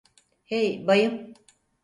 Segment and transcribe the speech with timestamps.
[0.45, 1.33] Hey, bayım!